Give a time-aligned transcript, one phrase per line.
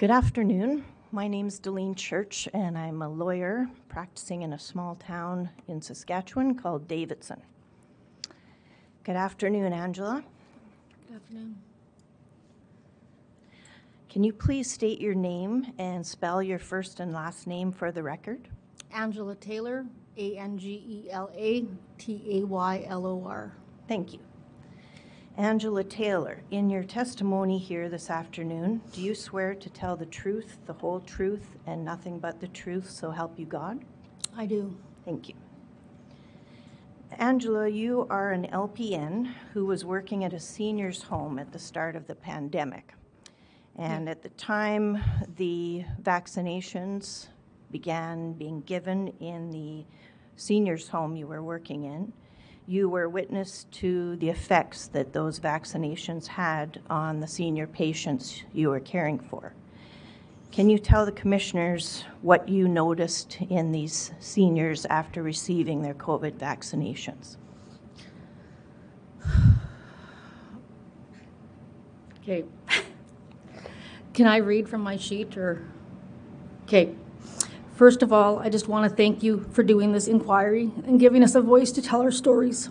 [0.00, 0.86] Good afternoon.
[1.12, 5.82] My name is Delene Church, and I'm a lawyer practicing in a small town in
[5.82, 7.42] Saskatchewan called Davidson.
[9.04, 10.24] Good afternoon, Angela.
[11.06, 11.58] Good afternoon.
[14.08, 18.02] Can you please state your name and spell your first and last name for the
[18.02, 18.48] record?
[18.94, 19.84] Angela Taylor,
[20.16, 21.66] A N G E L A
[21.98, 23.54] T A Y L O R.
[23.86, 24.20] Thank you.
[25.40, 30.58] Angela Taylor, in your testimony here this afternoon, do you swear to tell the truth,
[30.66, 33.80] the whole truth, and nothing but the truth, so help you God?
[34.36, 34.76] I do.
[35.06, 35.34] Thank you.
[37.12, 41.96] Angela, you are an LPN who was working at a senior's home at the start
[41.96, 42.92] of the pandemic.
[43.76, 45.02] And at the time
[45.36, 47.28] the vaccinations
[47.70, 49.86] began being given in the
[50.36, 52.12] senior's home you were working in,
[52.70, 58.68] you were witness to the effects that those vaccinations had on the senior patients you
[58.68, 59.52] were caring for.
[60.52, 66.34] Can you tell the commissioners what you noticed in these seniors after receiving their COVID
[66.34, 67.36] vaccinations?
[72.22, 72.44] Okay.
[74.12, 75.64] Can I read from my sheet or?
[76.64, 76.94] Okay.
[77.80, 81.22] First of all, I just want to thank you for doing this inquiry and giving
[81.22, 82.68] us a voice to tell our stories.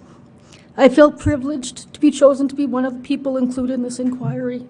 [0.77, 3.97] I feel privileged to be chosen to be one of the people included in this
[3.97, 4.67] inquiry.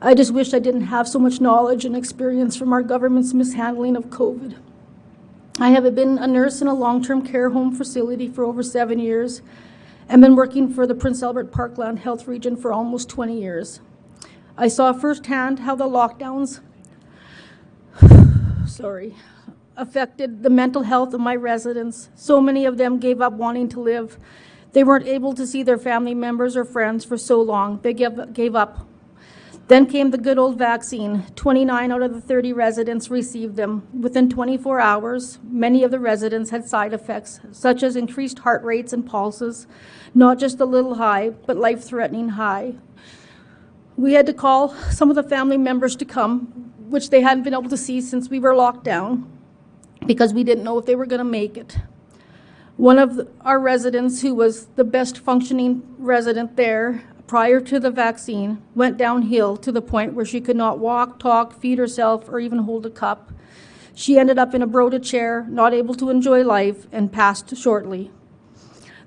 [0.00, 3.96] I just wish I didn't have so much knowledge and experience from our government's mishandling
[3.96, 4.54] of COVID.
[5.58, 9.00] I have been a nurse in a long term care home facility for over seven
[9.00, 9.42] years
[10.08, 13.80] and been working for the Prince Albert Parkland Health Region for almost 20 years.
[14.56, 16.60] I saw firsthand how the lockdowns,
[18.68, 19.16] sorry,
[19.76, 22.10] affected the mental health of my residents.
[22.14, 24.18] So many of them gave up wanting to live.
[24.72, 27.80] They weren't able to see their family members or friends for so long.
[27.82, 28.86] They gave, gave up.
[29.68, 31.24] Then came the good old vaccine.
[31.36, 33.86] 29 out of the 30 residents received them.
[33.92, 38.92] Within 24 hours, many of the residents had side effects, such as increased heart rates
[38.92, 39.66] and pulses,
[40.14, 42.74] not just a little high, but life threatening high.
[43.96, 47.54] We had to call some of the family members to come, which they hadn't been
[47.54, 49.30] able to see since we were locked down
[50.10, 51.78] because we didn't know if they were going to make it.
[52.76, 58.60] One of our residents, who was the best functioning resident there prior to the vaccine,
[58.74, 62.58] went downhill to the point where she could not walk, talk, feed herself, or even
[62.58, 63.30] hold a cup.
[63.94, 68.10] She ended up in a Broda chair, not able to enjoy life, and passed shortly.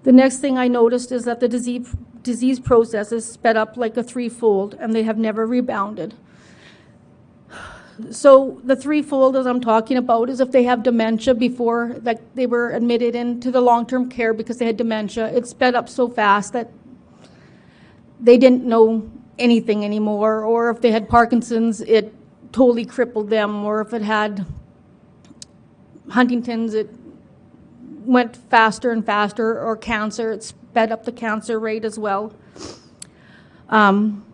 [0.04, 4.78] The next thing I noticed is that the disease, disease sped up like a threefold,
[4.80, 6.14] and they have never rebounded.
[8.10, 12.48] So the threefold, as I'm talking about, is if they have dementia before that they
[12.48, 16.54] were admitted into the long-term care because they had dementia, it sped up so fast
[16.54, 16.72] that
[18.20, 20.44] they didn't know anything anymore.
[20.44, 22.14] Or if they had Parkinson's, it
[22.52, 23.64] totally crippled them.
[23.64, 24.46] Or if it had
[26.10, 26.90] Huntington's, it
[28.06, 29.62] went faster and faster.
[29.62, 32.34] Or cancer, it sped up the cancer rate as well.
[33.70, 34.26] Um,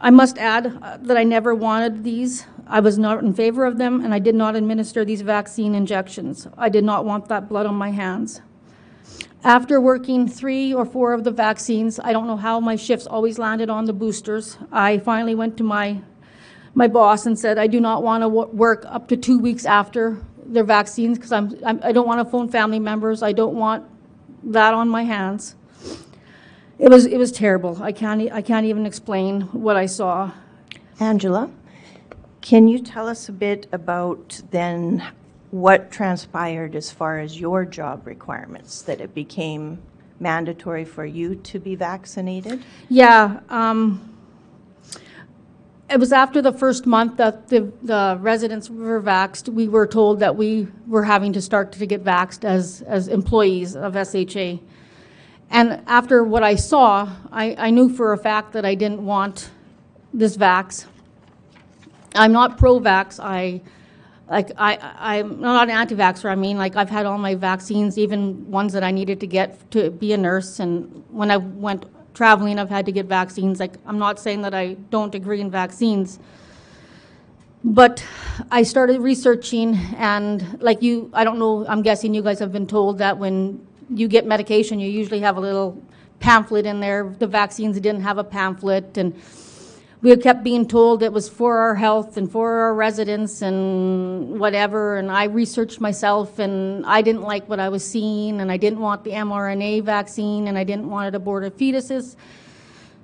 [0.00, 2.46] I must add uh, that I never wanted these.
[2.72, 6.46] I was not in favor of them, and I did not administer these vaccine injections.
[6.56, 8.42] I did not want that blood on my hands.
[9.42, 13.40] After working three or four of the vaccines, I don't know how my shifts always
[13.40, 14.56] landed on the boosters.
[14.70, 16.00] I finally went to my
[16.72, 20.18] my boss and said, I do not want to work up to two weeks after
[20.46, 23.20] their vaccines because I'm, I'm I don't want to phone family members.
[23.20, 23.84] I don't want
[24.44, 25.56] that on my hands.
[26.78, 27.82] It was it was terrible.
[27.82, 30.30] I can't I can't even explain what I saw.
[31.00, 31.50] Angela,
[32.40, 35.06] can you tell us a bit about then
[35.50, 39.78] what transpired as far as your job requirements that it became
[40.18, 42.62] mandatory for you to be vaccinated?
[42.88, 43.40] Yeah.
[43.48, 44.06] Um,
[45.90, 49.48] it was after the first month that the, the residents were vaxxed.
[49.48, 53.74] We were told that we were having to start to get vaxxed as, as employees
[53.74, 54.58] of SHA.
[55.50, 59.50] And after what I saw, I, I knew for a fact that I didn't want
[60.14, 60.86] this vax.
[62.14, 63.20] I'm not pro-vax.
[63.22, 63.60] I
[64.28, 66.30] like I I'm not an anti-vaxxer.
[66.30, 69.70] I mean, like I've had all my vaccines, even ones that I needed to get
[69.72, 70.60] to be a nurse.
[70.60, 73.60] And when I went traveling, I've had to get vaccines.
[73.60, 76.18] Like I'm not saying that I don't agree in vaccines,
[77.64, 78.04] but
[78.50, 81.66] I started researching, and like you, I don't know.
[81.66, 85.36] I'm guessing you guys have been told that when you get medication, you usually have
[85.36, 85.82] a little
[86.20, 87.14] pamphlet in there.
[87.18, 89.14] The vaccines didn't have a pamphlet, and
[90.02, 94.96] we kept being told it was for our health and for our residents and whatever.
[94.96, 98.80] And I researched myself, and I didn't like what I was seeing, and I didn't
[98.80, 102.16] want the mRNA vaccine, and I didn't want it aborted fetuses.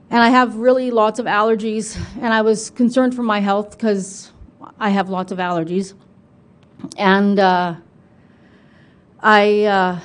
[0.08, 4.32] And I have really lots of allergies, and I was concerned for my health because
[4.78, 5.92] I have lots of allergies.
[6.96, 7.74] And uh,
[9.20, 10.00] I uh,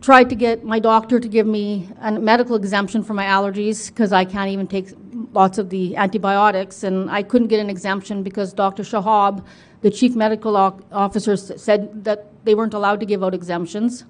[0.00, 4.12] tried to get my doctor to give me a medical exemption for my allergies because
[4.12, 4.90] I can't even take
[5.32, 8.82] lots of the antibiotics, and I couldn't get an exemption because Dr.
[8.82, 9.44] Shahab,
[9.82, 14.04] the chief medical officer, said that they weren't allowed to give out exemptions.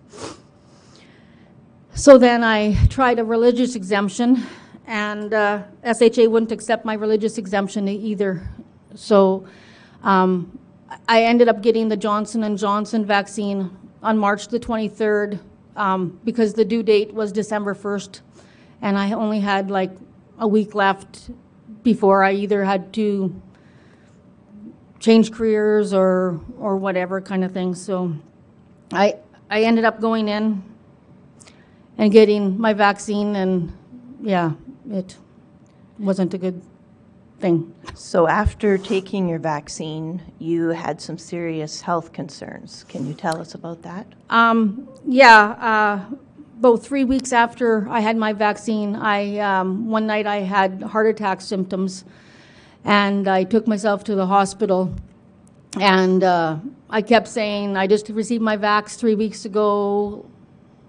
[1.95, 4.43] So then I tried a religious exemption,
[4.87, 8.49] and uh, SHA wouldn't accept my religious exemption either.
[8.95, 9.47] So
[10.03, 10.59] um,
[11.09, 13.71] I ended up getting the Johnson and Johnson vaccine
[14.03, 15.41] on March the 23rd
[15.77, 18.21] um, because the due date was December 1st,
[18.83, 19.91] and I only had like
[20.41, 21.31] a week left
[21.85, 23.41] before I either had to
[24.99, 27.75] change careers or or whatever kind of thing.
[27.75, 28.15] So
[28.93, 29.17] I
[29.51, 30.63] I ended up going in
[31.99, 33.73] and getting my vaccine, and
[34.23, 34.53] yeah,
[34.91, 35.17] it
[35.99, 36.63] wasn't a good
[37.41, 37.75] thing.
[37.95, 42.85] So after taking your vaccine, you had some serious health concerns.
[42.89, 44.07] Can you tell us about that?
[44.31, 46.15] Um, yeah, uh,
[46.61, 51.07] about three weeks after I had my vaccine, I um, one night I had heart
[51.07, 52.05] attack symptoms,
[52.85, 54.95] and I took myself to the hospital,
[55.81, 56.59] and uh,
[56.91, 60.27] I kept saying, "I just received my vax three weeks ago.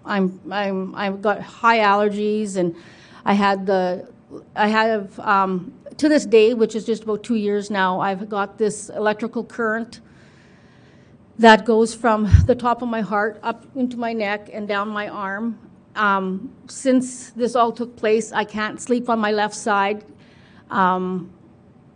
[0.04, 2.76] I'm I'm I've got high allergies, and
[3.24, 4.06] I had the
[4.54, 8.58] I have um, to this day, which is just about two years now, I've got
[8.58, 10.00] this electrical current."
[11.42, 15.08] That goes from the top of my heart up into my neck and down my
[15.08, 15.58] arm.
[15.96, 20.04] Um, since this all took place, I can't sleep on my left side.
[20.70, 21.32] Um,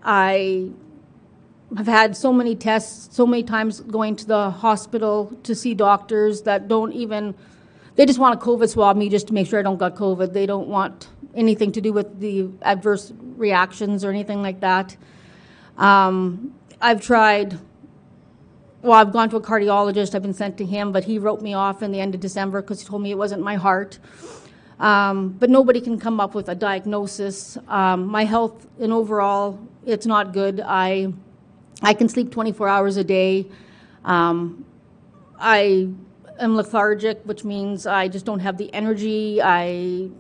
[0.03, 0.71] I
[1.77, 6.43] have had so many tests, so many times going to the hospital to see doctors
[6.43, 7.33] that don't even,
[7.95, 10.33] they just want to COVID swab me just to make sure I don't got COVID.
[10.33, 14.97] They don't want anything to do with the adverse reactions or anything like that.
[15.79, 17.59] Um, I've tried
[18.87, 20.15] well, I've gone to a cardiologist.
[20.15, 22.63] I've been sent to him, but he wrote me off in the end of December
[22.63, 23.99] because he told me it wasn't my heart.
[24.79, 27.59] Um, but nobody can come up with a diagnosis.
[27.67, 30.63] Um, my health, in overall, it's not good.
[30.65, 31.13] I,
[31.83, 33.47] I can sleep 24 hours a day.
[34.05, 34.65] Um,
[35.41, 35.89] I
[36.39, 39.43] am lethargic, which means I just don't have the energy.
[39.43, 40.11] I,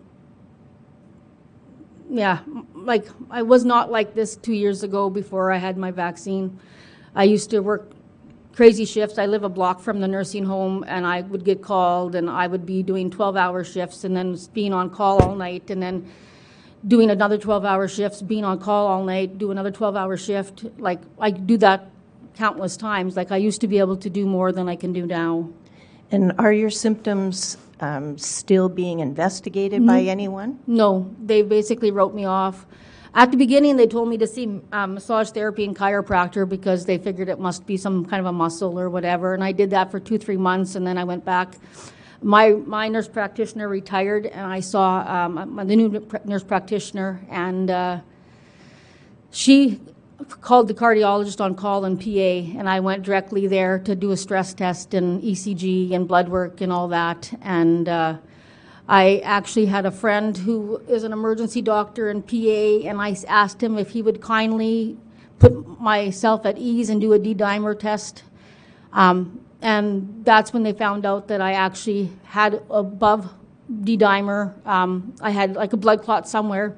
[2.10, 2.40] yeah,
[2.74, 6.58] like I was not like this two years ago before I had my vaccine.
[7.14, 7.92] I used to work
[8.56, 9.18] crazy shifts.
[9.18, 12.46] I live a block from the nursing home, and I would get called, and I
[12.46, 16.10] would be doing 12-hour shifts, and then being on call all night, and then
[16.88, 20.64] doing another 12-hour shifts, being on call all night, do another 12-hour shift.
[20.78, 21.90] Like I do that
[22.36, 23.14] countless times.
[23.14, 25.50] Like I used to be able to do more than I can do now.
[26.10, 30.60] And are your symptoms um, still being investigated by anyone?
[30.66, 32.64] No, they basically wrote me off.
[33.16, 36.98] At the beginning, they told me to see um, massage therapy and chiropractor because they
[36.98, 39.32] figured it must be some kind of a muscle or whatever.
[39.32, 41.54] And I did that for two, three months, and then I went back.
[42.20, 48.00] My my nurse practitioner retired, and I saw um, the new nurse practitioner, and uh,
[49.30, 49.80] she
[50.42, 54.16] called the cardiologist on call in PA, and I went directly there to do a
[54.18, 57.32] stress test and ECG and blood work and all that.
[57.40, 58.18] And uh,
[58.88, 63.62] I actually had a friend who is an emergency doctor in PA, and I asked
[63.62, 64.96] him if he would kindly
[65.38, 68.22] put myself at ease and do a D-dimer test.
[68.92, 73.32] Um, and that's when they found out that I actually had above
[73.82, 74.54] D-dimer.
[74.66, 76.76] Um, I had like a blood clot somewhere.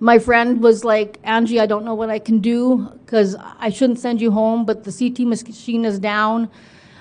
[0.00, 4.00] My friend was like, Angie, I don't know what I can do because I shouldn't
[4.00, 6.50] send you home, but the CT machine is down.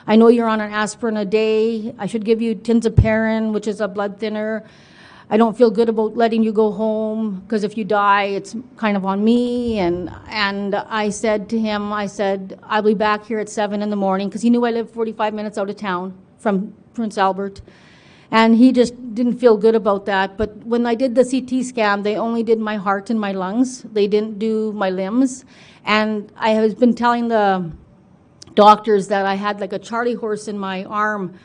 [0.08, 1.96] I know you're on an aspirin a day.
[1.98, 4.64] I should give you tinzaparin, which is a blood thinner.
[5.32, 8.96] I don't feel good about letting you go home because if you die, it's kind
[8.96, 9.80] of on me.
[9.80, 13.90] And and I said to him, I said, I'll be back here at seven in
[13.90, 17.62] the morning because he knew I lived 45 minutes out of town from Prince Albert.
[18.30, 20.38] And he just didn't feel good about that.
[20.38, 23.82] But when I did the CT scan, they only did my heart and my lungs.
[23.82, 25.46] They didn't do my limbs.
[25.86, 27.72] And I have been telling the
[28.56, 31.38] doctors that I had like a Charlie horse in my arm.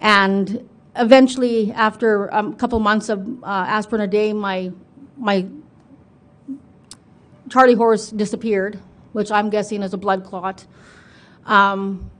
[0.00, 4.72] And eventually, after um, a couple months of uh, aspirin a day, my,
[5.16, 5.46] my
[7.50, 8.80] Charlie horse disappeared,
[9.12, 10.66] which I'm guessing is a blood clot.
[11.44, 12.10] Um,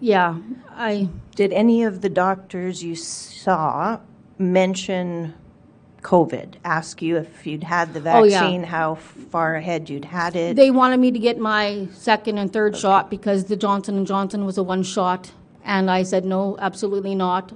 [0.00, 0.38] yeah,
[0.70, 1.08] I.
[1.34, 3.98] Did any of the doctors you saw
[4.38, 5.34] mention
[6.04, 6.54] COVID?
[6.64, 8.40] Ask you if you'd had the Oh, yeah.
[8.40, 10.54] vaccine, how far ahead you'd had it?
[10.54, 14.44] They wanted me to get my second and third shot because the Johnson and Johnson
[14.44, 15.32] was a one shot,
[15.64, 17.52] and I said no, absolutely not.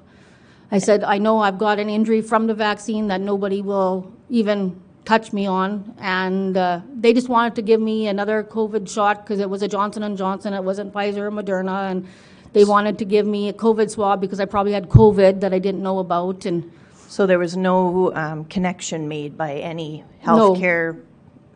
[0.72, 4.80] I said I know I've got an injury from the vaccine that nobody will even
[5.04, 9.40] touch me on, and uh, they just wanted to give me another COVID shot because
[9.40, 10.52] it was a Johnson and Johnson.
[10.54, 12.06] It wasn't Pfizer or Moderna, and
[12.54, 15.58] they wanted to give me a COVID swab because I probably had COVID that I
[15.58, 16.70] didn't know about, and
[17.08, 20.52] So there was no um, connection made by any No.
[20.52, 21.00] healthcare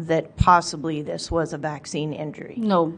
[0.00, 2.54] that possibly this was a vaccine injury?
[2.56, 2.94] no,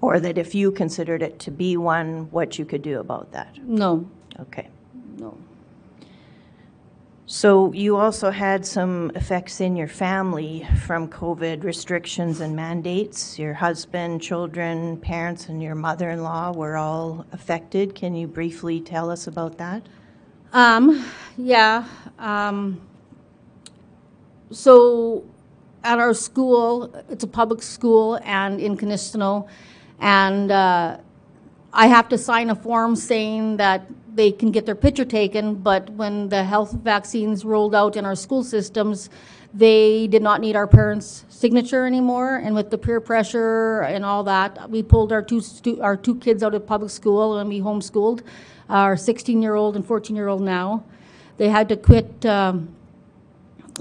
[0.00, 3.58] Or that if you considered it to be one, what you could do about that?
[3.66, 4.06] no,
[4.40, 4.68] Okay.
[5.18, 5.36] no.
[7.26, 13.38] So you also had some effects in your family from COVID restrictions and mandates.
[13.38, 17.94] Your husband, children, parents, and your mother-in-law were all affected.
[17.94, 19.82] Can you briefly tell us about that?
[20.54, 21.04] Um,
[21.36, 21.84] yeah.
[22.16, 22.80] Um,
[24.52, 25.24] so
[25.82, 29.48] at our school, it's a public school and in Kinistino,
[29.98, 30.98] and uh,
[31.72, 33.84] I have to sign a form saying that
[34.14, 38.14] they can get their picture taken, but when the health vaccines rolled out in our
[38.14, 39.10] school systems,
[39.52, 44.24] they did not need our parents' signature anymore, and with the peer pressure and all
[44.24, 47.60] that, we pulled our two stu- our two kids out of public school and we
[47.60, 48.22] homeschooled,
[48.70, 50.82] our 16-year-old and 14-year-old now.
[51.36, 52.24] They had to quit.
[52.24, 52.74] Um,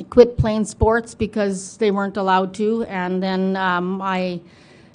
[0.09, 2.83] quit playing sports because they weren't allowed to.
[2.85, 4.41] And then um, my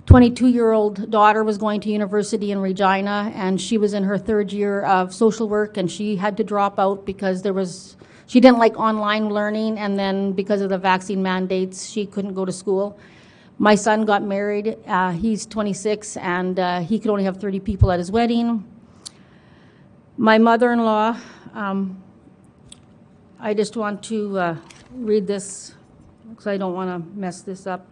[0.06, 4.82] 22-year-old daughter was going to university in Regina, and she was in her third year
[4.82, 7.96] of social work, and she had to drop out because there was
[8.28, 12.44] she didn't like online learning, and then because of the vaccine mandates, she couldn't go
[12.44, 12.98] to school.
[13.58, 14.76] My son got married.
[14.86, 18.64] Uh, he's 26, and uh, he could only have 30 people at his wedding.
[20.18, 21.18] My mother-in-law.
[21.54, 22.02] Um,
[23.40, 24.56] I just want to uh,
[24.92, 25.74] read this
[26.28, 27.90] because I don't want to mess this up.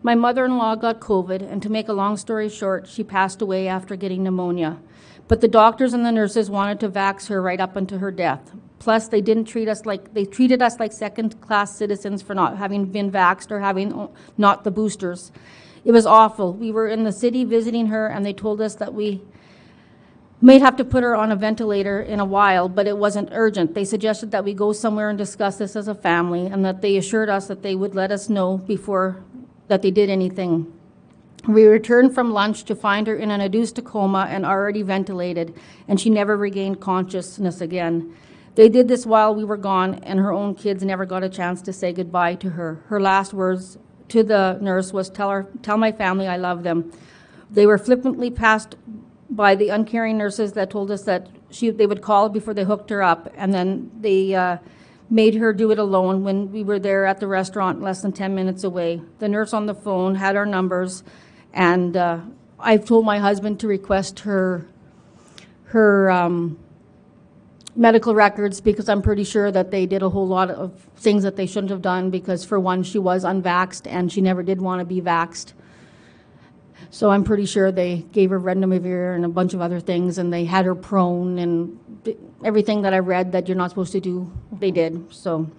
[0.00, 3.96] My mother-in-law got COVID, and to make a long story short, she passed away after
[3.96, 4.78] getting pneumonia.
[5.26, 8.52] But the doctors and the nurses wanted to vax her right up until her death.
[8.78, 12.84] Plus, they didn't treat us like they treated us like second-class citizens for not having
[12.84, 15.32] been vaxxed or having uh, not the boosters.
[15.84, 16.52] It was awful.
[16.52, 19.22] We were in the city visiting her, and they told us that we
[20.40, 23.74] may have to put her on a ventilator in a while, but it wasn't urgent.
[23.74, 26.96] They suggested that we go somewhere and discuss this as a family, and that they
[26.96, 29.24] assured us that they would let us know before
[29.68, 30.72] that they did anything.
[31.46, 35.54] We returned from lunch to find her in an induced coma and already ventilated,
[35.86, 38.14] and she never regained consciousness again.
[38.54, 41.62] They did this while we were gone, and her own kids never got a chance
[41.62, 42.82] to say goodbye to her.
[42.88, 46.90] Her last words to the nurse was, "Tell her, tell my family I love them."
[47.50, 48.76] They were flippantly passed
[49.30, 52.90] by the uncaring nurses that told us that she, they would call before they hooked
[52.90, 54.56] her up, and then they uh,
[55.10, 58.34] made her do it alone when we were there at the restaurant less than 10
[58.34, 59.00] minutes away.
[59.18, 61.02] The nurse on the phone had our numbers,
[61.52, 62.20] and uh,
[62.58, 64.66] I've told my husband to request her
[65.64, 66.58] her um,
[67.76, 71.36] medical records because I'm pretty sure that they did a whole lot of things that
[71.36, 74.80] they shouldn't have done because, for one, she was unvaxxed and she never did want
[74.80, 75.52] to be vaxxed.
[76.90, 80.32] So I'm pretty sure they gave her remdesivir and a bunch of other things, and
[80.32, 81.78] they had her prone and
[82.44, 85.12] everything that I read that you're not supposed to do, they did.
[85.12, 85.50] So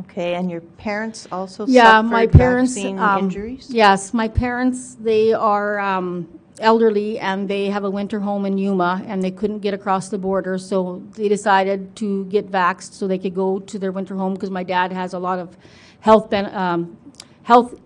[0.00, 2.74] Okay, and your parents also yeah, suffered my parents.
[2.74, 3.68] vaccine um, injuries?
[3.70, 4.94] Yes, my parents.
[4.94, 6.28] They are um,
[6.60, 10.18] elderly and they have a winter home in Yuma, and they couldn't get across the
[10.18, 14.32] border, so they decided to get vaxxed so they could go to their winter home
[14.32, 15.56] because my dad has a lot of
[16.00, 16.96] health ben- um,
[17.42, 17.78] health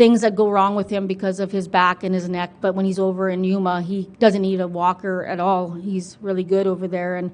[0.00, 2.50] things that go wrong with him because of his back and his neck.
[2.62, 5.72] But when he's over in Yuma, he doesn't need a walker at all.
[5.72, 7.16] He's really good over there.
[7.16, 7.30] And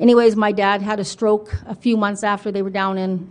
[0.00, 3.30] anyways, my dad had a stroke a few months after they were down in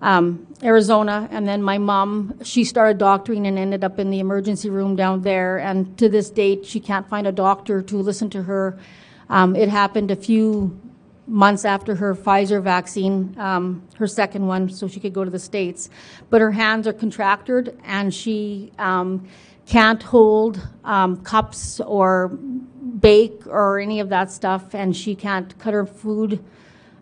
[0.00, 4.70] um, Arizona, and then my mom, she started doctoring and ended up in the emergency
[4.70, 5.58] room down there.
[5.58, 8.78] And to this date, she can't find a doctor to listen to her.
[9.28, 10.80] Um, it happened a few
[11.30, 15.38] months after her Pfizer vaccine, um, her second one, so she could go to the
[15.38, 15.88] States.
[16.28, 19.26] But her hands are contracted, and she um,
[19.66, 25.72] can't hold um, cups or bake or any of that stuff, and she can't cut
[25.72, 26.44] her food.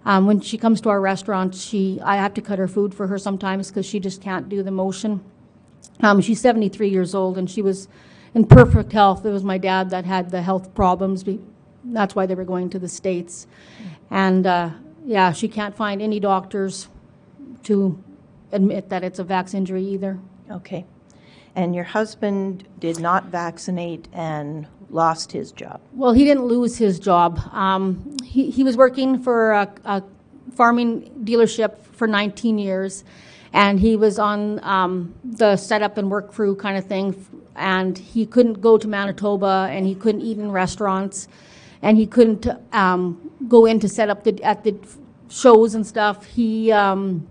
[0.05, 3.07] Um, when she comes to our restaurant, she I have to cut her food for
[3.09, 5.23] her sometimes because she just can't do the motion.
[6.01, 7.89] Um, she's 73 years old and she was
[8.35, 9.25] in perfect health.
[9.27, 11.25] It was my dad that had the health problems.
[11.85, 13.47] That's why they were going to the States.
[14.11, 14.71] And uh,
[15.05, 16.89] yeah, she can't find any doctors
[17.65, 18.03] to
[18.53, 20.19] admit that it's a vax injury either.
[20.51, 20.87] Okay.
[21.55, 25.81] And your husband did not vaccinate and lost his job?
[25.93, 27.41] Well, he didn't lose his job.
[27.53, 30.03] Um, he, he was working for a, a
[30.55, 33.05] farming dealership for 19 years,
[33.53, 38.27] and he was on um, the setup and work crew kind of thing, and he
[38.27, 41.29] couldn't go to Manitoba, and he couldn't eat in restaurants,
[41.83, 44.77] and he couldn't um, go in to set up the, at the
[45.29, 46.25] shows and stuff.
[46.25, 47.27] He, um,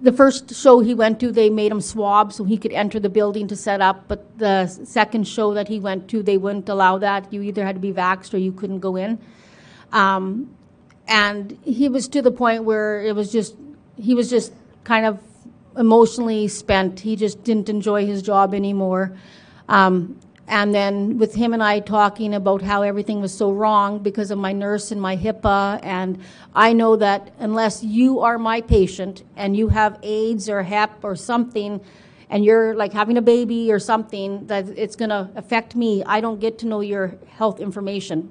[0.00, 3.08] the first show he went to, they made him swab so he could enter the
[3.08, 4.06] building to set up.
[4.06, 7.32] But the second show that he went to, they wouldn't allow that.
[7.32, 9.18] You either had to be vaxxed or you couldn't go in.
[9.92, 10.54] Um,
[11.06, 13.54] and he was to the point where it was just,
[13.96, 14.52] he was just
[14.84, 15.20] kind of
[15.76, 17.00] emotionally spent.
[17.00, 19.16] He just didn't enjoy his job anymore.
[19.68, 24.30] Um, and then with him and I talking about how everything was so wrong because
[24.30, 26.20] of my nurse and my HIPAA, and
[26.54, 31.16] I know that unless you are my patient and you have AIDS or HEP or
[31.16, 31.80] something,
[32.28, 36.20] and you're like having a baby or something, that it's going to affect me, I
[36.20, 38.30] don't get to know your health information.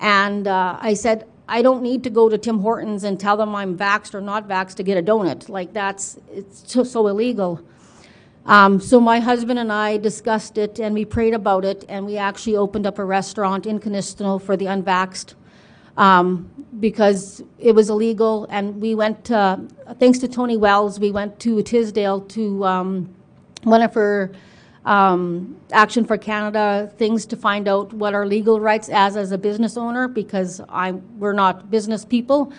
[0.00, 3.54] And uh, I said, I don't need to go to Tim Hortons and tell them
[3.54, 5.48] I'm vaxxed or not vaxxed to get a donut.
[5.48, 7.62] Like that's, it's so, so illegal.
[8.48, 12.16] Um, so my husband and I discussed it and we prayed about it and we
[12.16, 15.34] actually opened up a restaurant in Kinistino for the unvaxxed
[15.98, 16.50] um,
[16.80, 19.60] because it was illegal and we went to,
[20.00, 23.14] thanks to Tony Wells, we went to Tisdale to um,
[23.64, 24.32] one of her
[24.86, 29.36] um, Action for Canada things to find out what our legal rights as as a
[29.36, 32.50] business owner because I'm we're not business people.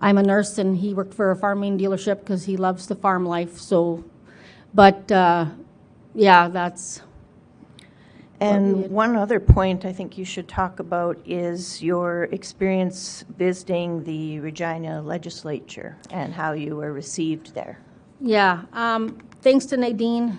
[0.00, 3.24] I'm a nurse and he worked for a farming dealership because he loves the farm
[3.24, 3.58] life.
[3.58, 4.02] So
[4.76, 5.46] but uh,
[6.14, 7.02] yeah, that's
[8.40, 14.40] And one other point I think you should talk about is your experience visiting the
[14.40, 17.78] Regina legislature and how you were received there.
[18.20, 18.64] yeah.
[18.72, 20.38] Um, thanks to Nadine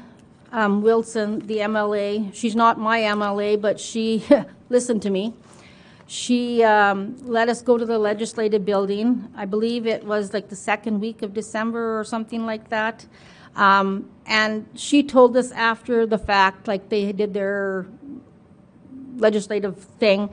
[0.52, 2.34] um, Wilson, the MLA.
[2.34, 4.23] She's not my MLA, but she
[4.69, 5.34] listened to me.
[6.08, 9.28] She um, let us go to the legislative building.
[9.36, 13.06] I believe it was like the second week of December or something like that.
[13.58, 17.88] Um, and she told us after the fact, like they did their
[19.17, 20.30] legislative thing.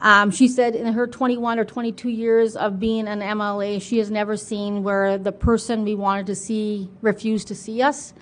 [0.00, 4.10] Um, she said in her 21 or 22 years of being an MLA, she has
[4.10, 8.12] never seen where the person we wanted to see refused to see us.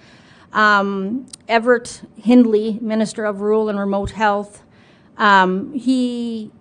[0.53, 4.63] Um, Everett Hindley, Minister of Rural and Remote Health,
[5.17, 6.53] um, he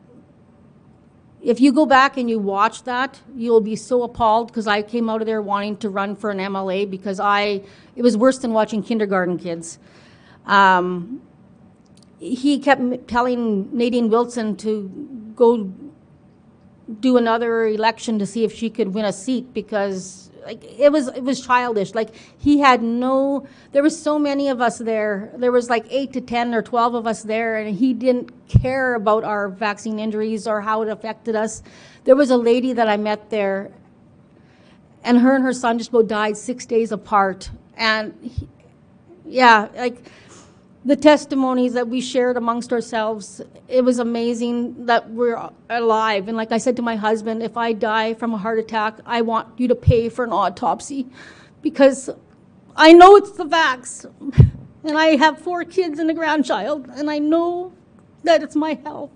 [1.43, 5.09] if you go back and you watch that, you'll be so appalled because I came
[5.09, 7.61] out of there wanting to run for an MLA because I,
[7.95, 9.79] it was worse than watching kindergarten kids.
[10.45, 11.21] Um,
[12.19, 14.89] he kept telling Nadine Wilson to
[15.35, 15.73] go
[16.99, 21.07] do another election to see if she could win a seat because like it was
[21.07, 21.93] it was childish.
[21.93, 25.31] Like he had no there was so many of us there.
[25.35, 28.95] There was like 8 to 10 or 12 of us there and he didn't care
[28.95, 31.63] about our vaccine injuries or how it affected us.
[32.03, 33.71] There was a lady that I met there
[35.03, 37.49] and her and her son just both died 6 days apart.
[37.75, 38.47] And he,
[39.25, 40.11] yeah like
[40.83, 46.27] the testimonies that we shared amongst ourselves, it was amazing that we're alive.
[46.27, 49.21] And like I said to my husband, if I die from a heart attack, I
[49.21, 51.05] want you to pay for an autopsy
[51.61, 52.09] because
[52.75, 54.05] I know it's the vax.
[54.83, 57.71] And I have four kids and a grandchild, and I know
[58.23, 59.11] that it's my health.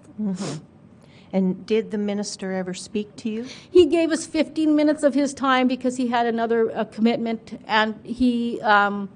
[1.34, 3.48] And did the minister ever speak to you?
[3.72, 8.00] He gave us 15 minutes of his time because he had another uh, commitment, and
[8.06, 9.10] he, um,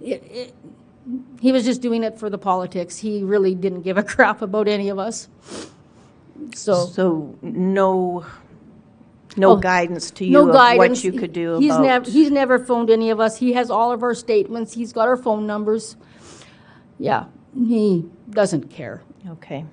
[0.00, 0.54] it, it,
[1.40, 2.98] he was just doing it for the politics.
[2.98, 5.28] He really didn't give a crap about any of us.
[6.54, 8.24] So, So no,
[9.36, 10.98] no Oh, guidance to you no of guidance.
[10.98, 13.38] what you could do He's never, he's never phoned any of us.
[13.38, 14.74] He has all of our statements.
[14.74, 15.96] He's got our phone numbers.
[16.98, 17.24] Yeah,
[17.56, 19.02] he doesn't care.
[19.28, 19.64] Okay.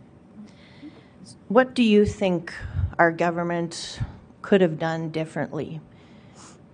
[1.47, 2.53] What do you think
[2.97, 3.99] our government
[4.41, 5.81] could have done differently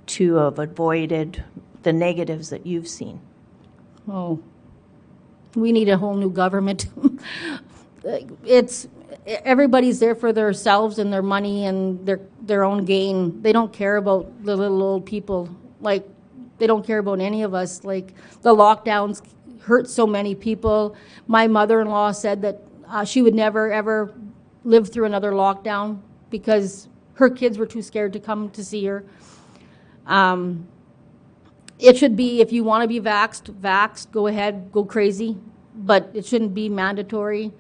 [0.08, 1.44] to have avoided
[1.84, 3.20] the negatives that you've seen?
[4.08, 4.40] Oh,
[5.56, 6.88] we need a whole new government.
[8.46, 8.88] it's
[9.26, 13.42] everybody's there for themselves and their money and their their own gain.
[13.42, 15.50] They don't care about the little old people.
[15.82, 16.08] Like
[16.58, 17.84] they don't care about any of us.
[17.84, 19.22] Like the lockdowns
[19.62, 20.96] hurt so many people.
[21.28, 24.14] My mother-in-law said that uh, she would never ever
[24.64, 29.04] live through another lockdown because her kids were too scared to come to see her.
[30.06, 30.68] Um,
[31.80, 35.38] it should be, if you want to be vaxxed, vaxxed, go ahead, go crazy,
[35.76, 37.52] but it shouldn't be mandatory.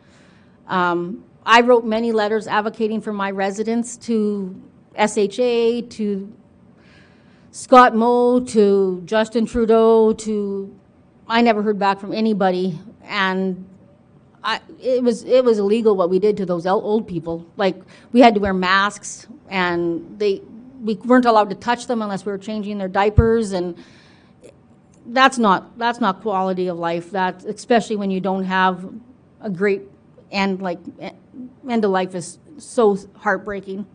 [0.67, 4.60] Um, I wrote many letters advocating for my residents to
[4.97, 6.34] SHA, to
[7.51, 10.75] Scott Moe, to Justin Trudeau, to,
[11.28, 12.80] I never heard back from anybody.
[13.04, 13.67] And
[14.43, 17.45] I, it was, it was illegal what we did to those old people.
[17.58, 17.75] Like,
[18.12, 20.41] we had to wear masks, and they,
[20.82, 23.75] we weren't allowed to touch them unless we were changing their diapers, and
[25.07, 27.11] that's not, that's not quality of life.
[27.11, 28.85] That, especially when you don't have
[29.41, 29.83] a great
[30.31, 30.79] end, like,
[31.69, 33.85] end of life is so heartbreaking.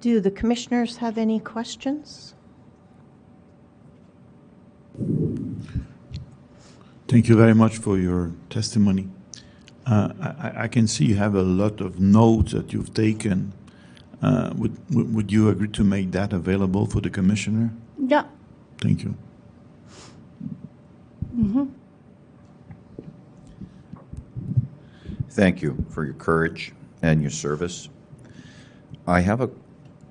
[0.00, 2.34] Do the commissioners have any questions?
[7.08, 9.08] Thank you very much for your testimony.
[9.86, 13.52] Uh, I I- I can see you have a lot of notes that you've taken.
[14.22, 17.70] Uh, Would would would you agree to make that available for the commissioner?
[17.98, 18.24] Yeah,
[18.80, 19.14] Thank you.
[25.30, 27.88] Thank you for your courage and your service.
[29.06, 29.50] I have a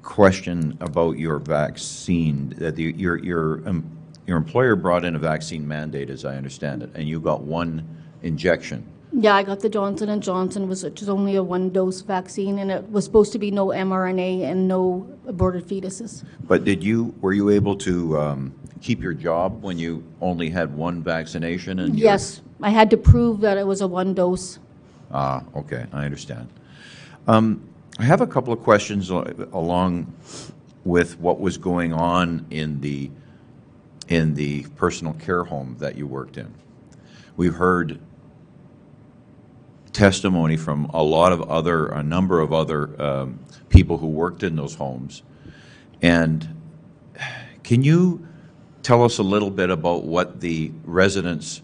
[0.01, 3.86] question about your vaccine, that the- your, your, um,
[4.25, 7.88] your employer brought in a vaccine mandate, as I understand it, and you got one
[8.23, 8.84] injection.
[9.13, 12.71] yeah, I got the Johnson and Johnson, was which is only a one-dose vaccine, and
[12.71, 16.23] it was supposed to be no mRNA and no aborted fetuses.
[16.47, 20.76] But did you, were you able to um, keep your job when you only had
[20.76, 21.80] one vaccination?
[21.80, 24.60] and Yes, I had to prove that it was a one dose.
[25.12, 26.50] Ah, okay, I understand.
[27.28, 27.67] Um,
[28.00, 30.13] I have a couple of questions along
[30.84, 33.12] with what was going on in the,
[34.08, 36.54] in the personal care home that you worked in.
[37.38, 38.00] We've heard
[39.94, 43.39] testimony from a lot of other, a number of other um,
[43.70, 45.22] people who worked in those homes.
[46.02, 46.48] And
[47.63, 48.28] can you
[48.84, 51.62] tell us a little bit about what the residents'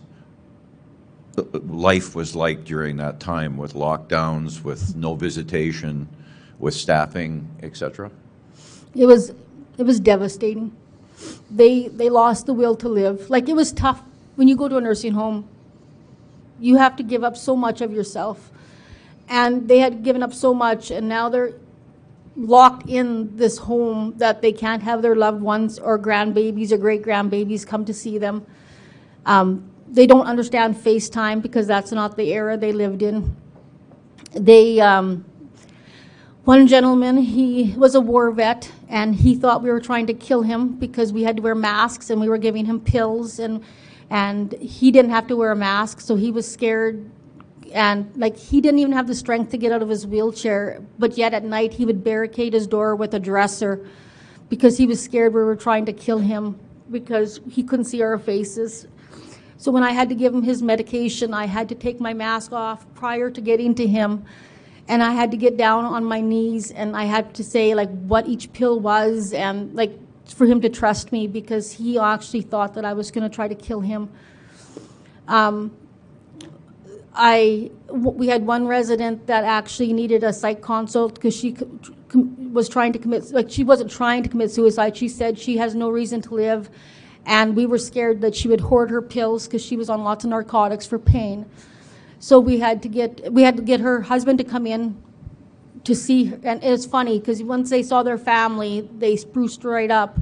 [1.53, 6.07] life was like during that time with lockdowns, with no visitation,
[6.59, 8.11] with staffing, etc.
[8.95, 9.31] It was,
[9.77, 10.75] it was devastating.
[11.49, 13.29] They, they lost the will to live.
[13.29, 14.01] Like, it was tough.
[14.35, 15.47] When you go to a nursing home,
[16.59, 18.51] you have to give up so much of yourself.
[19.29, 21.53] And they had given up so much, and now they're
[22.37, 27.01] locked in this home that they can't have their loved ones or grandbabies or great
[27.01, 28.45] grandbabies come to see them.
[29.25, 33.35] Um, they don't understand FaceTime because that's not the era they lived in.
[34.33, 35.25] They, um,
[36.43, 40.43] one gentleman, he was a war vet, and he thought we were trying to kill
[40.43, 43.63] him because we had to wear masks and we were giving him pills, and
[44.09, 47.09] and he didn't have to wear a mask, so he was scared,
[47.73, 50.81] and like he didn't even have the strength to get out of his wheelchair.
[50.99, 53.87] But yet at night he would barricade his door with a dresser
[54.49, 58.17] because he was scared we were trying to kill him because he couldn't see our
[58.17, 58.87] faces.
[59.57, 62.53] So when I had to give him his medication, I had to take my mask
[62.53, 64.23] off prior to getting to him.
[64.87, 67.89] And I had to get down on my knees and I had to say like
[67.89, 69.91] what each pill was and like
[70.33, 73.47] for him to trust me because he actually thought that I was going to try
[73.47, 74.09] to kill him.
[75.27, 75.75] Um,
[77.19, 81.53] I, we had one resident that actually needed a psych consult because she
[82.09, 84.95] com- was trying to commit, like, she wasn't trying to commit suicide.
[84.95, 86.69] She said she has no reason to live.
[87.25, 90.23] And we were scared that she would hoard her pills because she was on lots
[90.23, 91.47] of narcotics for pain.
[92.19, 94.95] So we had to get, we had to get her husband to come in
[95.85, 96.39] to see, her.
[96.43, 100.19] and it's funny because once they saw their family, they spruced right up.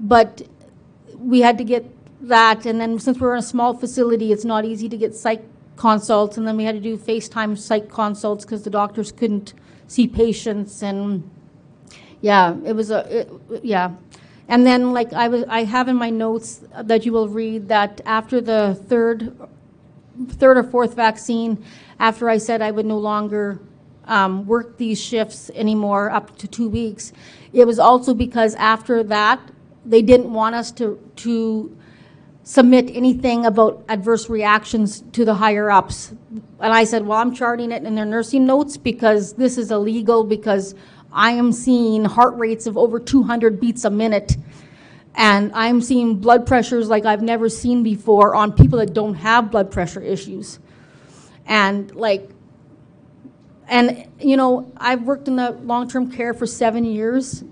[0.00, 0.42] But
[1.18, 1.84] we had to get
[2.22, 5.44] that, and then since we're in a small facility, it's not easy to get psych
[5.76, 9.54] consults, and then we had to do FaceTime psych consults because the doctors couldn't
[9.86, 11.28] see patients, and
[12.20, 13.30] yeah, it was a, it,
[13.62, 13.92] yeah.
[14.48, 18.00] And then, like I was, I have in my notes that you will read that
[18.04, 19.36] after the third,
[20.28, 21.64] third or fourth vaccine,
[21.98, 23.60] after I said I would no longer
[24.04, 27.12] um, work these shifts anymore up to two weeks,
[27.52, 29.40] it was also because after that,
[29.84, 31.76] they didn't want us to, to
[32.44, 36.12] submit anything about adverse reactions to the higher ups.
[36.60, 40.24] And I said, well, I'm charting it in their nursing notes because this is illegal
[40.24, 40.74] because
[41.12, 44.36] I am seeing heart rates of over 200 beats a minute.
[45.14, 49.50] And I'm seeing blood pressures like I've never seen before on people that don't have
[49.50, 50.58] blood pressure issues.
[51.46, 52.30] And like,
[53.68, 57.44] and you know, I've worked in the long-term care for seven years,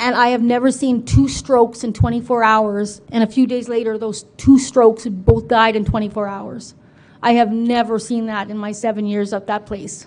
[0.00, 3.98] and I have never seen two strokes in 24 hours, and a few days later,
[3.98, 6.74] those two strokes both died in 24 hours.
[7.22, 10.06] I have never seen that in my seven years at that place.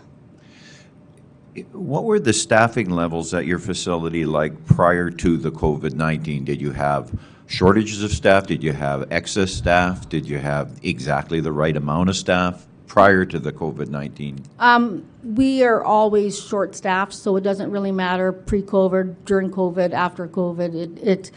[1.71, 6.45] What were the staffing levels at your facility like prior to the COVID-19?
[6.45, 8.47] Did you have shortages of staff?
[8.47, 10.09] Did you have excess staff?
[10.09, 14.45] Did you have exactly the right amount of staff prior to the COVID-19?
[14.59, 20.75] Um, we are always short-staffed, so it doesn't really matter pre-COVID, during COVID, after COVID.
[20.75, 21.31] It, it,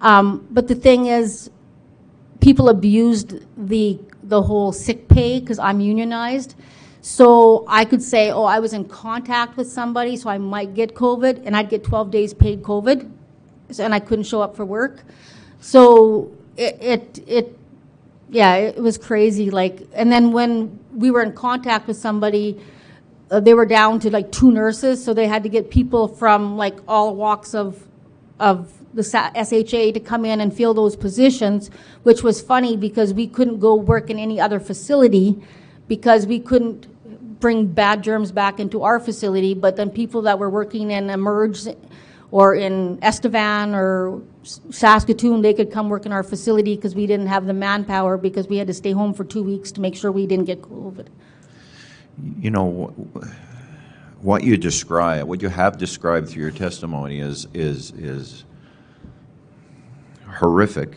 [0.00, 1.50] um, but the thing is,
[2.40, 6.54] people abused the the whole sick pay because I'm unionized.
[7.02, 10.94] So I could say, oh, I was in contact with somebody, so I might get
[10.94, 13.10] COVID, and I'd get 12 days paid COVID,
[13.78, 15.02] and I couldn't show up for work.
[15.60, 17.58] So it, it, it
[18.32, 19.50] yeah, it was crazy.
[19.50, 22.58] Like, and then when we were in contact with somebody,
[23.30, 26.56] uh, they were down to like two nurses, so they had to get people from
[26.56, 27.86] like all walks of
[28.40, 31.70] of the SHA to come in and fill those positions,
[32.04, 35.40] which was funny because we couldn't go work in any other facility
[35.86, 36.88] because we couldn't
[37.38, 39.52] bring bad germs back into our facility.
[39.52, 41.66] But then people that were working in Emerge
[42.32, 47.26] or in Estevan or Saskatoon, they could come work in our facility because we didn't
[47.26, 50.10] have the manpower because we had to stay home for two weeks to make sure
[50.10, 51.08] we didn't get COVID.
[52.40, 52.94] You know,
[54.22, 58.44] what you describe, what you have described through your testimony is, is, is
[60.26, 60.96] horrific.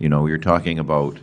[0.00, 1.18] You know, you're talking about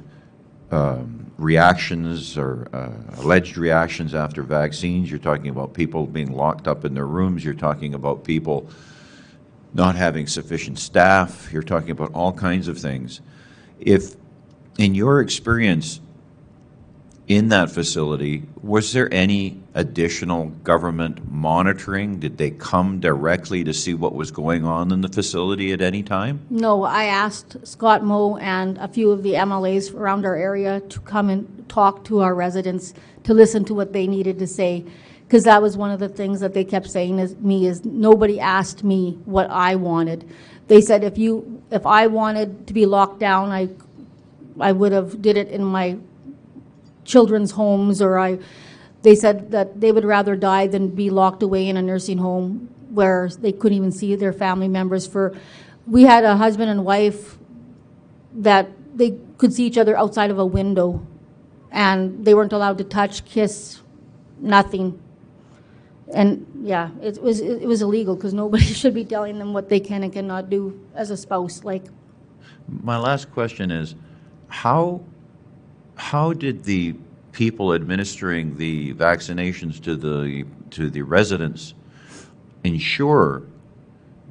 [0.71, 5.09] um, reactions or uh, alleged reactions after vaccines.
[5.09, 7.43] You're talking about people being locked up in their rooms.
[7.43, 8.69] You're talking about people
[9.73, 11.51] not having sufficient staff.
[11.51, 13.21] You're talking about all kinds of things.
[13.79, 14.15] If,
[14.77, 16.01] in your experience,
[17.29, 22.19] in that facility, was there any additional government monitoring?
[22.19, 26.01] Did they come directly to see what was going on in the facility at any
[26.01, 26.43] time?
[26.49, 30.99] No, I asked Scott Moe and a few of the MLAs around our area to
[31.01, 34.83] come and talk to our residents, to listen to what they needed to say.
[35.29, 38.39] Because that was one of the things that they kept saying to me is, nobody
[38.39, 40.27] asked me what I wanted.
[40.67, 43.69] They said if you, if I wanted to be locked down, I,
[44.59, 45.97] I would have did it in my
[47.05, 48.39] children's homes, or I,
[49.03, 52.73] they said that they would rather die than be locked away in a nursing home
[52.89, 55.37] where they couldn't even see their family members for,
[55.85, 57.37] we had a husband and wife
[58.33, 61.05] that they could see each other outside of a window,
[61.71, 63.79] and they weren't allowed to touch, kiss,
[64.39, 64.99] nothing.
[66.13, 69.79] And, yeah, it was, it was illegal, because nobody should be telling them what they
[69.79, 71.83] can and cannot do as a spouse, like,
[72.67, 73.95] My last question is,
[74.47, 75.01] how,
[75.95, 76.95] how did the
[77.31, 81.73] people administering the vaccinations to the, to the residents
[82.63, 83.43] ensure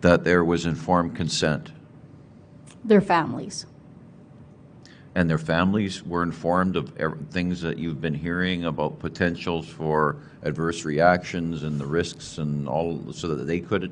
[0.01, 1.73] that there was informed consent?
[2.85, 3.67] their families.
[5.19, 6.93] And their families were informed of
[7.33, 13.13] things that you've been hearing about potentials for adverse reactions and the risks and all,
[13.13, 13.91] so that they could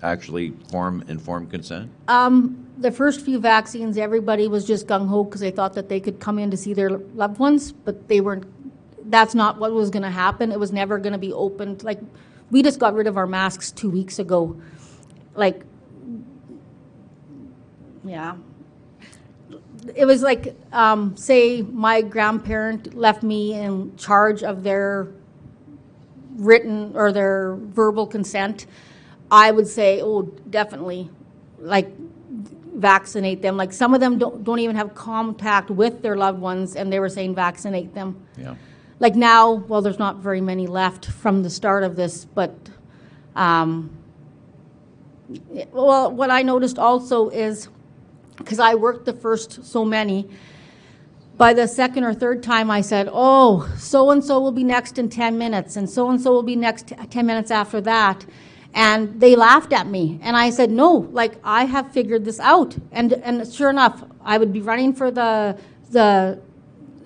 [0.00, 1.90] actually form informed consent?
[2.06, 5.98] Um, the first few vaccines, everybody was just gung ho because they thought that they
[5.98, 8.46] could come in to see their loved ones, but they weren't.
[9.10, 10.52] That's not what was going to happen.
[10.52, 11.82] It was never going to be opened.
[11.82, 11.98] Like,
[12.52, 14.56] we just got rid of our masks two weeks ago.
[15.34, 15.62] Like,
[18.04, 18.36] yeah.
[19.94, 25.08] It was like, um, say, my grandparent left me in charge of their
[26.36, 28.66] written or their verbal consent,
[29.30, 31.10] I would say, oh, definitely,
[31.58, 31.88] like,
[32.74, 33.56] vaccinate them.
[33.56, 37.00] Like, some of them don't, don't even have contact with their loved ones, and they
[37.00, 38.16] were saying vaccinate them.
[38.36, 38.54] Yeah.
[38.98, 42.54] Like now, well, there's not very many left from the start of this, but,
[43.34, 43.90] um,
[45.72, 47.68] well, what I noticed also is,
[48.40, 50.28] because I worked the first so many,
[51.36, 55.38] by the second or third time, I said, oh, so-and-so will be next in 10
[55.38, 58.26] minutes, and so-and-so will be next 10 minutes after that.
[58.74, 60.20] And they laughed at me.
[60.22, 62.76] And I said, no, like, I have figured this out.
[62.92, 65.58] And, and sure enough, I would be running for the,
[65.90, 66.40] the,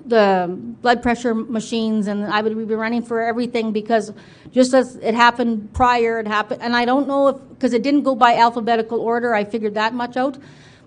[0.04, 0.48] the
[0.82, 4.12] blood pressure machines, and I would be running for everything because
[4.50, 8.02] just as it happened prior, it happened, and I don't know if, because it didn't
[8.02, 10.38] go by alphabetical order, I figured that much out.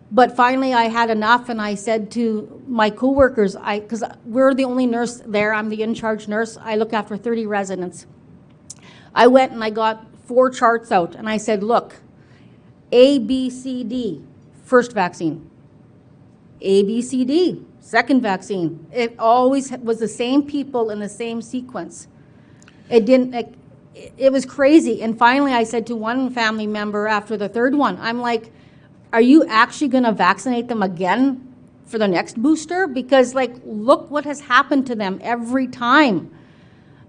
[0.09, 4.63] But finally, I had enough, and I said to my coworkers, I, because we're the
[4.63, 8.05] only nurse there, I'm the in-charge nurse, I look after 30 residents.
[9.13, 11.97] I went and I got four charts out, and I said, look,
[12.91, 14.23] A, B, C, D,
[14.63, 15.49] first vaccine.
[16.61, 18.87] A, B, C, D, second vaccine.
[18.93, 22.07] It always was the same people in the same sequence.
[22.89, 23.53] It didn't, it-
[24.15, 25.01] it was crazy.
[25.01, 28.51] And finally, I said to one family member after the third one, I'm like,
[29.13, 31.53] are you actually going to vaccinate them again
[31.85, 32.87] for the next booster?
[32.87, 36.33] Because, like, look what has happened to them every time.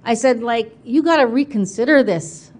[0.04, 2.52] I said, like, you got to reconsider this.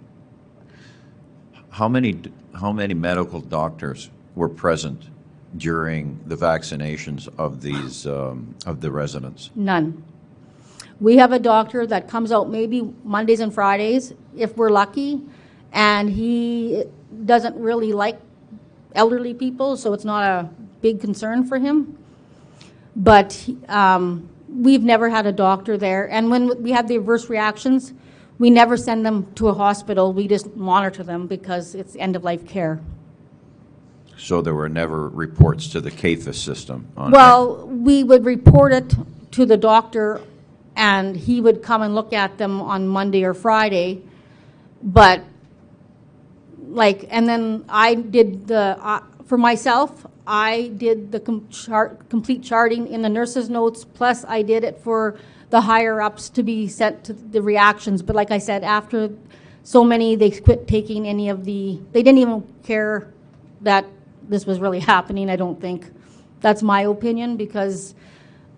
[1.70, 2.20] How many,
[2.58, 5.08] how many medical doctors were present
[5.56, 9.50] during the vaccinations of these, um, of the residents?
[9.54, 10.02] None.
[11.00, 15.22] We have a doctor that comes out maybe Mondays and Fridays, if we're lucky,
[15.72, 16.84] and he
[17.24, 18.20] doesn't really like
[18.94, 20.48] elderly people, so it's not a
[20.80, 21.98] big concern for him.
[22.96, 26.10] But um, we've never had a doctor there.
[26.10, 27.92] And when we have the adverse reactions,
[28.38, 30.12] we never send them to a hospital.
[30.12, 32.80] We just monitor them because it's end-of-life care.
[34.16, 38.94] So there were never reports to the CAFA system on Well, we would report it
[39.32, 40.20] to the doctor,
[40.74, 44.02] and he would come and look at them on Monday or Friday.
[44.82, 45.22] But,
[46.68, 52.42] like, and then I did the, uh, for myself, I did the com- chart, complete
[52.42, 55.18] charting in the nurse's notes, plus I did it for
[55.50, 58.02] the higher-ups to be sent to the reactions.
[58.02, 59.10] But like I said, after
[59.62, 63.12] so many, they quit taking any of the, they didn't even care
[63.62, 63.86] that
[64.28, 65.90] this was really happening, I don't think.
[66.40, 67.94] That's my opinion, because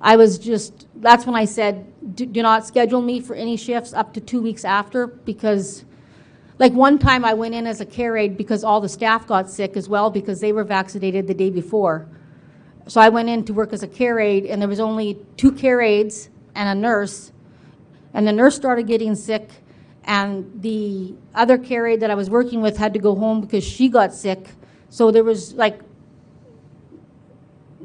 [0.01, 3.93] I was just, that's when I said, do do not schedule me for any shifts
[3.93, 5.85] up to two weeks after, because,
[6.61, 9.49] like, one time I went in as a care aide because all the staff got
[9.49, 12.07] sick as well, because they were vaccinated the day before.
[12.87, 15.53] So I went in to work as a care aide, and there was only two
[15.53, 17.33] care aides and a nurse,
[18.13, 19.49] and the nurse started getting sick,
[20.05, 23.65] and the other care aide that I was working with had to go home because
[23.65, 24.51] she got sick.
[24.91, 25.81] So there was like,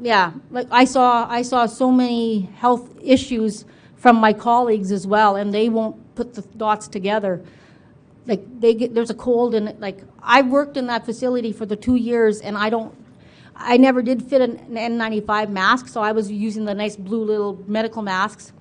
[0.02, 3.64] yeah, like I saw, I saw so many health issues
[3.96, 7.42] from my colleagues as well, and they won't put the dots together.
[8.26, 11.76] Like they get, there's a cold and like, I worked in that facility for the
[11.76, 12.94] two years and I don't,
[13.54, 17.62] I never did fit an N95 mask, so I was using the nice blue little
[17.66, 18.52] medical masks.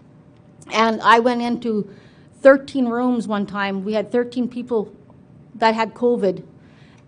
[0.72, 1.90] And I went into
[2.42, 3.84] 13 rooms one time.
[3.84, 4.96] We had 13 people
[5.56, 6.44] that had COVID.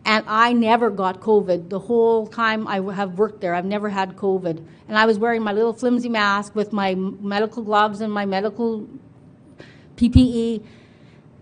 [0.06, 1.70] And I never got COVID.
[1.70, 4.66] The whole time I have worked there, I've never had COVID.
[4.88, 8.88] And I was wearing my little flimsy mask with my medical gloves and my medical
[9.98, 10.64] PPE.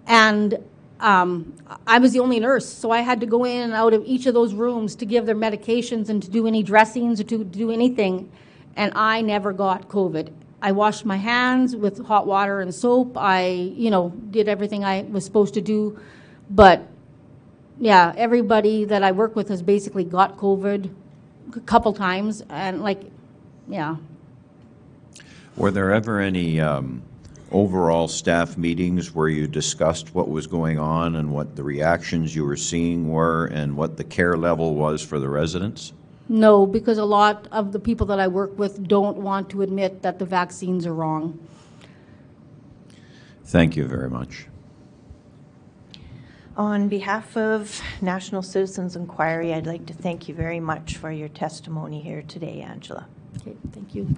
[0.08, 0.58] And
[1.00, 1.54] um,
[1.86, 4.26] I was the only nurse, so I had to go in and out of each
[4.26, 7.72] of those rooms to give their medications and to do any dressings or to do
[7.72, 8.32] anything.
[8.76, 10.32] And I never got COVID.
[10.62, 13.18] I washed my hands with hot water and soap.
[13.18, 16.00] I, you know, did everything I was supposed to do.
[16.50, 16.88] But
[17.80, 20.90] yeah, everybody that I work with has basically got COVID
[21.56, 22.42] a couple times.
[22.50, 23.02] And like,
[23.68, 23.98] yeah.
[25.56, 27.04] Were there ever any um,
[27.56, 32.44] overall staff meetings where you discussed what was going on and what the reactions you
[32.44, 35.94] were seeing were and what the care level was for the residents?
[36.28, 40.02] No, because a lot of the people that I work with don't want to admit
[40.02, 41.40] that the vaccines are wrong.
[43.46, 44.48] Thank you very much.
[46.58, 51.30] On behalf of National Citizens Inquiry, I'd like to thank you very much for your
[51.30, 53.08] testimony here today, Angela.
[53.38, 54.14] Okay, thank you.